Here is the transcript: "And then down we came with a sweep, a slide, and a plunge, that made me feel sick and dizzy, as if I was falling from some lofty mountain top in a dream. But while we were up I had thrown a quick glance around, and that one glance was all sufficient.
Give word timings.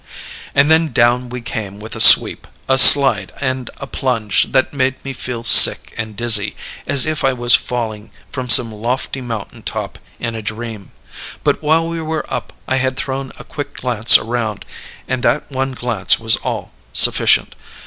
"And 0.55 0.71
then 0.71 0.87
down 0.91 1.29
we 1.29 1.41
came 1.41 1.79
with 1.79 1.95
a 1.95 1.99
sweep, 1.99 2.47
a 2.67 2.79
slide, 2.79 3.31
and 3.39 3.69
a 3.77 3.85
plunge, 3.85 4.51
that 4.51 4.73
made 4.73 4.95
me 5.05 5.13
feel 5.13 5.43
sick 5.43 5.93
and 5.95 6.15
dizzy, 6.17 6.55
as 6.87 7.05
if 7.05 7.23
I 7.23 7.33
was 7.33 7.53
falling 7.53 8.09
from 8.31 8.49
some 8.49 8.71
lofty 8.71 9.21
mountain 9.21 9.61
top 9.61 9.99
in 10.19 10.33
a 10.33 10.41
dream. 10.41 10.89
But 11.43 11.61
while 11.61 11.87
we 11.87 12.01
were 12.01 12.25
up 12.33 12.51
I 12.67 12.77
had 12.77 12.97
thrown 12.97 13.31
a 13.37 13.43
quick 13.43 13.75
glance 13.75 14.17
around, 14.17 14.65
and 15.07 15.21
that 15.21 15.51
one 15.51 15.73
glance 15.73 16.17
was 16.19 16.35
all 16.37 16.73
sufficient. 16.93 17.53